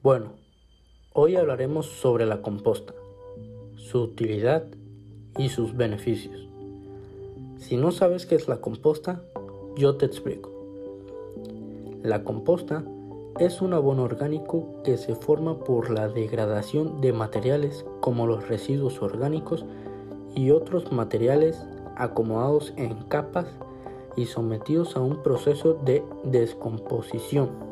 Bueno, 0.00 0.26
hoy 1.12 1.34
hablaremos 1.34 1.86
sobre 1.86 2.24
la 2.24 2.40
composta, 2.40 2.94
su 3.74 4.02
utilidad 4.02 4.62
y 5.36 5.48
sus 5.48 5.76
beneficios. 5.76 6.46
Si 7.56 7.76
no 7.76 7.90
sabes 7.90 8.24
qué 8.24 8.36
es 8.36 8.46
la 8.46 8.60
composta, 8.60 9.24
yo 9.76 9.96
te 9.96 10.06
explico. 10.06 10.52
La 12.04 12.22
composta 12.22 12.84
es 13.40 13.60
un 13.60 13.72
abono 13.72 14.04
orgánico 14.04 14.80
que 14.84 14.98
se 14.98 15.16
forma 15.16 15.58
por 15.58 15.90
la 15.90 16.06
degradación 16.06 17.00
de 17.00 17.12
materiales 17.12 17.84
como 18.00 18.28
los 18.28 18.46
residuos 18.46 19.02
orgánicos 19.02 19.64
y 20.36 20.52
otros 20.52 20.92
materiales 20.92 21.60
acomodados 21.96 22.72
en 22.76 22.94
capas 23.08 23.48
y 24.14 24.26
sometidos 24.26 24.96
a 24.96 25.00
un 25.00 25.24
proceso 25.24 25.74
de 25.74 26.04
descomposición. 26.22 27.67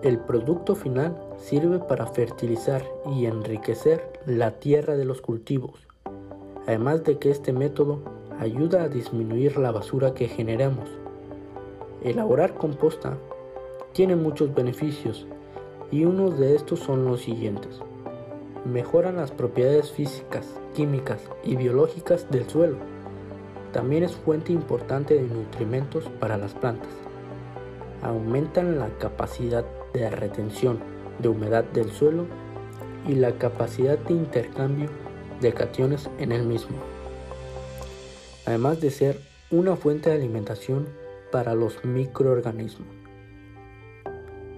El 0.00 0.20
producto 0.20 0.76
final 0.76 1.20
sirve 1.38 1.80
para 1.80 2.06
fertilizar 2.06 2.84
y 3.16 3.26
enriquecer 3.26 4.20
la 4.26 4.60
tierra 4.60 4.96
de 4.96 5.04
los 5.04 5.20
cultivos, 5.20 5.88
además 6.68 7.02
de 7.02 7.18
que 7.18 7.32
este 7.32 7.52
método 7.52 8.02
ayuda 8.38 8.84
a 8.84 8.88
disminuir 8.88 9.58
la 9.58 9.72
basura 9.72 10.14
que 10.14 10.28
generamos. 10.28 10.88
Elaborar 12.00 12.54
composta 12.54 13.18
tiene 13.90 14.14
muchos 14.14 14.54
beneficios 14.54 15.26
y 15.90 16.04
unos 16.04 16.38
de 16.38 16.54
estos 16.54 16.78
son 16.78 17.04
los 17.04 17.22
siguientes. 17.22 17.80
Mejoran 18.64 19.16
las 19.16 19.32
propiedades 19.32 19.90
físicas, 19.90 20.46
químicas 20.74 21.28
y 21.42 21.56
biológicas 21.56 22.30
del 22.30 22.48
suelo. 22.48 22.76
También 23.72 24.04
es 24.04 24.14
fuente 24.14 24.52
importante 24.52 25.14
de 25.14 25.26
nutrimentos 25.26 26.04
para 26.20 26.36
las 26.36 26.54
plantas. 26.54 26.92
Aumentan 28.00 28.78
la 28.78 28.90
capacidad 28.98 29.64
de 29.92 30.10
retención 30.10 30.78
de 31.18 31.28
humedad 31.28 31.64
del 31.64 31.90
suelo 31.90 32.26
y 33.06 33.14
la 33.14 33.32
capacidad 33.32 33.98
de 33.98 34.14
intercambio 34.14 34.88
de 35.40 35.52
cationes 35.52 36.08
en 36.18 36.32
el 36.32 36.44
mismo. 36.44 36.76
Además 38.46 38.80
de 38.80 38.90
ser 38.90 39.20
una 39.50 39.76
fuente 39.76 40.10
de 40.10 40.16
alimentación 40.16 40.86
para 41.30 41.54
los 41.54 41.84
microorganismos. 41.84 42.88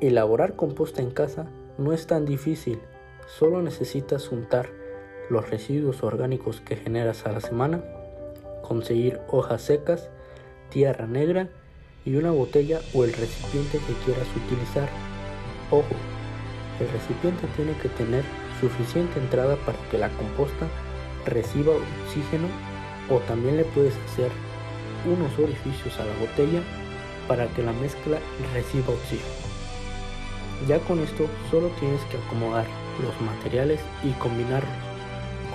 Elaborar 0.00 0.56
composta 0.56 1.02
en 1.02 1.10
casa 1.10 1.46
no 1.78 1.92
es 1.92 2.06
tan 2.06 2.24
difícil, 2.24 2.78
solo 3.26 3.62
necesitas 3.62 4.30
untar 4.30 4.68
los 5.30 5.48
residuos 5.50 6.02
orgánicos 6.02 6.60
que 6.60 6.76
generas 6.76 7.26
a 7.26 7.32
la 7.32 7.40
semana, 7.40 7.82
conseguir 8.62 9.20
hojas 9.28 9.62
secas, 9.62 10.08
tierra 10.70 11.06
negra 11.06 11.48
y 12.04 12.16
una 12.16 12.30
botella 12.30 12.80
o 12.94 13.04
el 13.04 13.12
recipiente 13.12 13.78
que 13.78 14.04
quieras 14.04 14.28
utilizar. 14.44 14.88
Ojo, 15.70 15.84
el 16.80 16.88
recipiente 16.90 17.46
tiene 17.56 17.72
que 17.78 17.88
tener 17.88 18.24
suficiente 18.60 19.18
entrada 19.18 19.56
para 19.66 19.78
que 19.90 19.98
la 19.98 20.08
composta 20.10 20.66
reciba 21.24 21.72
oxígeno 21.72 22.48
o 23.10 23.18
también 23.20 23.56
le 23.56 23.64
puedes 23.64 23.94
hacer 24.06 24.30
unos 25.04 25.36
orificios 25.38 25.98
a 25.98 26.04
la 26.04 26.14
botella 26.14 26.62
para 27.26 27.46
que 27.48 27.62
la 27.62 27.72
mezcla 27.72 28.18
reciba 28.54 28.94
oxígeno. 28.94 29.46
Ya 30.68 30.78
con 30.80 31.00
esto 31.00 31.28
solo 31.50 31.68
tienes 31.80 32.00
que 32.04 32.16
acomodar 32.16 32.66
los 33.02 33.20
materiales 33.20 33.80
y 34.02 34.10
combinarlos 34.12 34.70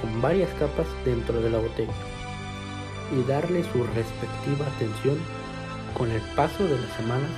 con 0.02 0.22
varias 0.22 0.50
capas 0.56 0.88
dentro 1.06 1.42
de 1.42 1.50
la 1.50 1.60
botella 1.60 1.94
y 3.12 3.28
darle 3.28 3.64
su 3.64 3.84
respectiva 3.96 4.66
atención 4.76 5.18
con 5.98 6.12
el 6.12 6.22
paso 6.36 6.64
de 6.64 6.80
las 6.80 6.92
semanas 6.94 7.30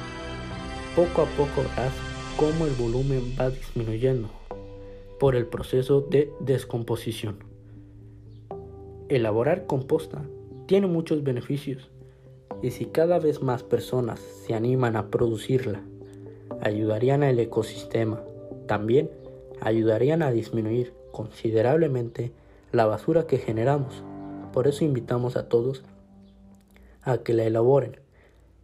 poco 0.96 1.24
a 1.24 1.26
poco 1.38 1.64
verás 1.76 2.13
cómo 2.38 2.66
el 2.66 2.74
volumen 2.74 3.36
va 3.40 3.50
disminuyendo 3.50 4.30
por 5.20 5.36
el 5.36 5.46
proceso 5.46 6.02
de 6.02 6.32
descomposición. 6.40 7.38
Elaborar 9.10 9.68
composta 9.68 10.24
tiene 10.66 10.88
muchos 10.88 11.24
beneficios 11.24 11.92
y 12.62 12.72
si 12.72 12.86
cada 12.86 13.20
vez 13.20 13.42
más 13.42 13.64
personas 13.64 14.20
se 14.20 14.54
animan 14.54 14.96
a 14.96 15.10
producirla 15.10 15.84
ayudarían 16.62 17.24
al 17.24 17.40
ecosistema. 17.40 18.24
También 18.68 19.12
ayudarían 19.62 20.22
a 20.22 20.32
disminuir 20.32 20.94
considerablemente 21.12 22.32
la 22.72 22.86
basura 22.86 23.28
que 23.28 23.38
generamos. 23.38 24.04
Por 24.52 24.68
eso 24.68 24.86
invitamos 24.86 25.36
a 25.36 25.50
todos 25.50 25.84
a 27.04 27.20
que 27.20 27.34
la 27.34 27.44
elaboren 27.44 27.98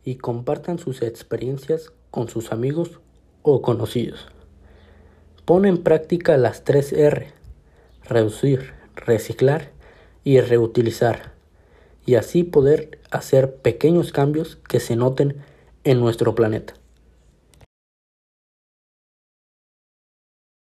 y 0.04 0.16
compartan 0.16 0.80
sus 0.80 1.02
experiencias 1.02 1.92
con 2.10 2.30
sus 2.30 2.52
amigos 2.52 3.02
o 3.42 3.62
conocidos. 3.62 4.28
Pon 5.46 5.66
en 5.66 5.84
práctica 5.84 6.38
las 6.38 6.64
3 6.64 6.94
R, 6.94 7.28
reducir, 8.04 8.74
reciclar 8.96 9.72
y 10.24 10.40
reutilizar, 10.42 11.34
y 12.06 12.16
así 12.16 12.44
poder 12.44 13.00
hacer 13.12 13.56
pequeños 13.56 14.12
cambios 14.12 14.58
que 14.68 14.80
se 14.80 14.96
noten 14.96 15.38
en 15.84 16.00
nuestro 16.00 16.36
planeta. 16.36 16.74